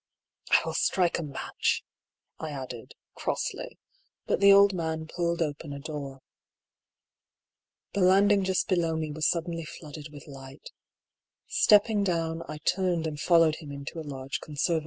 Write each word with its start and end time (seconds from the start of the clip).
"I 0.49 0.59
will 0.65 0.73
strike 0.73 1.19
a 1.19 1.21
match," 1.21 1.83
I 2.39 2.49
added, 2.49 2.95
crossly; 3.13 3.77
but 4.25 4.39
the 4.39 4.51
old 4.51 4.73
man 4.73 5.05
pulled 5.05 5.43
open 5.43 5.71
a 5.73 5.79
door. 5.79 6.21
The 7.93 8.01
landing 8.01 8.43
just 8.43 8.67
below 8.67 8.95
me 8.95 9.11
was 9.11 9.27
suddenly 9.29 9.63
flooded 9.63 10.07
with 10.11 10.25
lighi 10.25 10.61
Stepping 11.45 12.03
down, 12.03 12.41
I 12.49 12.57
turned 12.57 13.05
and 13.05 13.19
followed 13.19 13.57
him 13.57 13.71
into 13.71 13.99
a 13.99 14.01
large 14.01 14.39
conservatory. 14.39 14.79